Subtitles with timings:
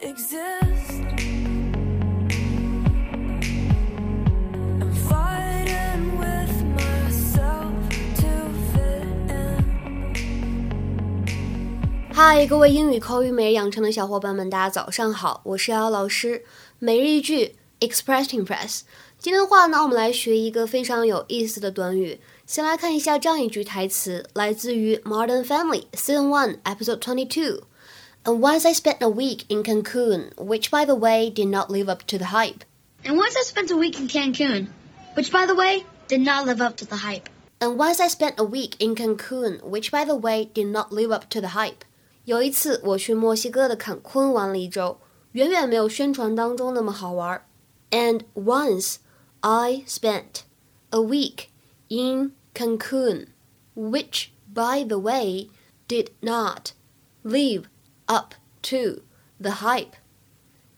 [0.00, 1.04] exist.
[12.16, 16.44] Hi，，各位英语口语每日养成的小伙伴们，大家早上好，我是瑶老师。
[16.78, 18.82] 每日一句，express to impress。
[19.18, 22.20] 今天的话呢，我们来学一个非常有意思的短语。
[22.46, 27.64] 先来看一下这样一句台词，来自于《Modern Family》Season One Episode Twenty Two。
[28.25, 32.05] And once I spent a week in Cancun, which, by the way, did not live up
[32.07, 32.63] to the hype.
[33.03, 34.67] And once I spent a week in Cancun,
[35.15, 37.29] which, by the way, did not live up to the hype.
[37.61, 41.11] And once I spent a week in Cancun, which, by the way, did not live
[41.11, 41.85] up to the hype.
[42.25, 44.99] 有一次我去墨西哥的坎昆玩了一周，
[45.31, 47.43] 远远没有宣传当中那么好玩。
[47.89, 48.97] And once
[49.39, 50.43] I spent
[50.91, 51.47] a week
[51.87, 53.27] in Cancun,
[53.75, 55.49] which, by the way,
[55.87, 56.73] did not
[57.23, 57.63] live
[58.05, 59.03] up to
[59.39, 59.93] the hype。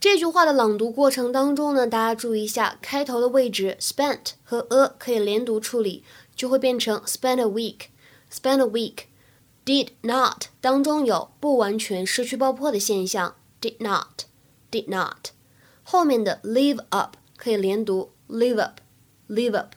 [0.00, 6.02] 这句话的朗读过程当中呢，大家注意一下开头的位置，spent 和 a 可以连读处理，
[6.34, 14.24] 就会变成 spent a week。spent a week。did not 当中有不完全失去爆破的现象，did not
[14.72, 15.28] did not。
[15.84, 18.80] 后面的 live up 可以连读 live up
[19.28, 19.74] live up。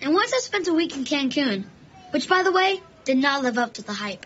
[0.00, 1.64] And once I spent a week in Cancun,
[2.12, 4.22] which, by the way, did not live up to the hype.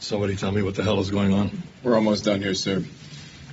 [0.00, 1.50] Somebody tell me what the hell is going on.
[1.82, 2.82] We're almost done here, sir.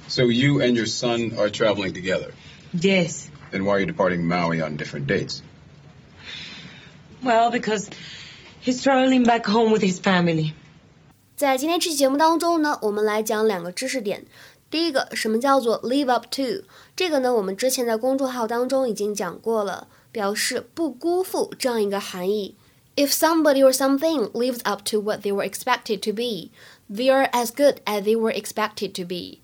[0.07, 2.33] So you and your son are traveling together.
[2.73, 3.29] Yes.
[3.51, 5.41] Then why are you departing Maui on different dates?
[7.23, 7.89] Well, because
[8.61, 10.53] he's traveling back home with his family.
[11.35, 14.25] 在今天这期节目当中呢，我们来讲两个知识点。
[14.69, 16.65] 第一个，什么叫做 live up to？
[16.95, 22.55] 这个呢，我们之前在公众号当中已经讲过了，表示不辜负这样一个含义。
[22.95, 26.51] If somebody or something lives up to what they were expected to be,
[26.89, 29.39] they are as good as they were expected to be。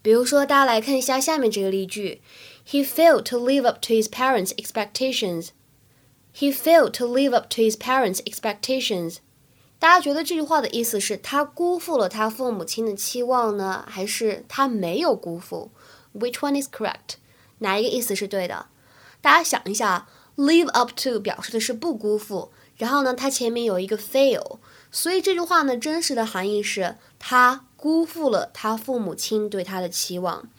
[0.00, 2.22] 比如说，大家来看一下下面这个例句：
[2.66, 5.48] He failed to live up to his parents' expectations.
[6.34, 9.18] He failed to live up to his parents' expectations.
[9.78, 15.70] 大家觉得这句话的意思是他辜负了他父母亲的期望呢，还是他没有辜负？
[16.14, 17.16] Which one is correct？
[17.58, 18.66] 哪一个意思是对的？
[19.20, 24.57] 大家想一下，live up to 表示的是不辜负， 然后呢，它前面有一个 fail，
[24.91, 30.49] 所以这句话呢，真实的含义是他辜负了他父母亲对他的期望。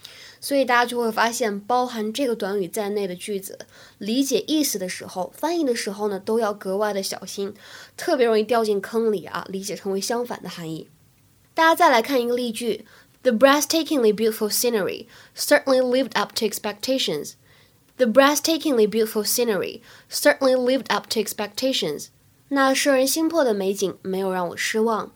[0.43, 3.59] 所以大家就会发现，包含这个短语在内的句子，
[3.99, 7.53] 理解意思的时候，翻译的时候呢，都要格外的小心，
[7.97, 10.89] 特别容易掉进坑里啊，理解成为相反的含义。
[11.53, 12.87] 大家再来看一个例句
[13.23, 17.33] ：The breathtakingly beautiful scenery certainly lived up to expectations.
[18.00, 22.08] The breathtakingly beautiful scenery certainly lived up to expectations.
[22.50, 25.12] 那摄人心魄的美景没有让我失望。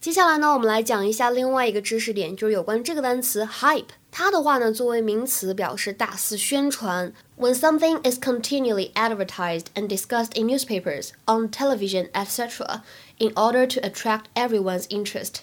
[0.00, 3.84] 接下来呢，我们来讲一下另外一个知识点，就是有关这个单词 hype。
[4.10, 7.12] 它的话呢，作为名词表示大肆宣传。
[7.38, 12.80] When something is continually advertised and discussed in newspapers, on television, etc.,
[13.18, 15.42] in order to attract everyone's interest。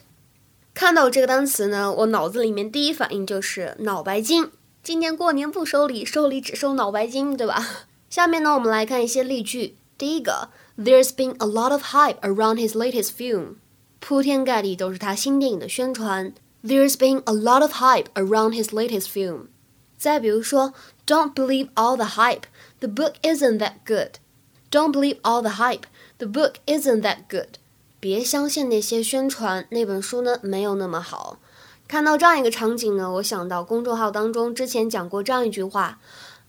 [0.74, 4.50] 看到这个单词呢，我脑子里面第一反应就是脑白金。
[4.83, 7.87] 今年过年不收礼，收礼只收脑白金，对吧？
[8.11, 9.77] 下面呢，我们来看一些例句。
[9.97, 13.55] 第一个，There's been a lot of hype around his latest film。
[14.01, 16.35] 铺天盖地都是他新电影的宣传。
[16.65, 19.47] There's been a lot of hype around his latest film。
[19.97, 20.75] 再比如说
[21.07, 22.43] ，Don't believe all the hype.
[22.81, 24.15] The book isn't that good.
[24.73, 25.85] Don't believe all the hype.
[26.19, 27.59] The book isn't that good.
[28.01, 31.39] 别相信那些宣传，那本书呢没有那么好。
[31.93, 36.01] 看到这样一个场景呢，我想到公众号当中之前讲过这样一句话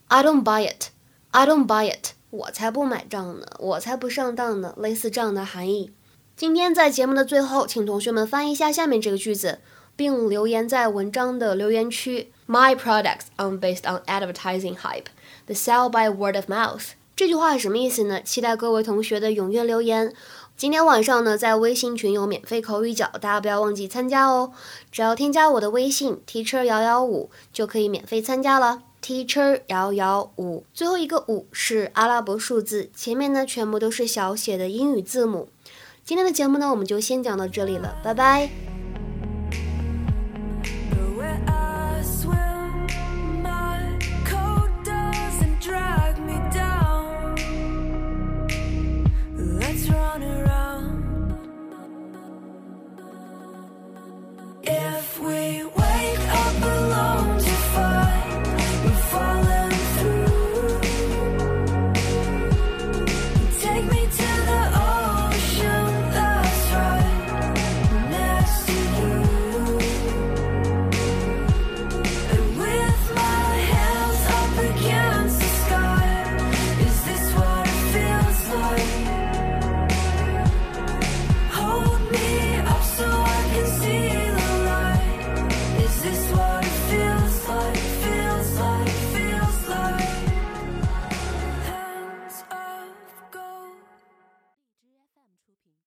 [0.07, 0.85] ：I don't buy it.
[1.31, 2.11] I don't buy it.
[2.29, 5.91] 我才不买账呢，我才不上当呢，类似这样的含义。
[6.37, 9.59] 今天在节目的最后，请同学们翻译一下下面这个句子，
[9.97, 12.31] 并留言在文章的留言区。
[12.47, 15.07] My products are based on advertising hype,
[15.47, 16.91] the sell by word of mouth.
[17.17, 18.21] 这句话是什么意思呢？
[18.21, 20.13] 期待各位同学的踊跃留言。
[20.55, 24.53] 今天晚上呢，在微信群有免费口语角，大家不要忘记参加哦。
[24.91, 28.83] 只要添加我的微信 teacher 幺幺五，就可以免费参加了。
[29.03, 35.49] teacher 幺幺五，最后一个五是阿拉伯数字，前面呢全部都是小写的英语字母。
[36.05, 38.72] 今天的节目呢，我们就先讲到这里了，拜拜。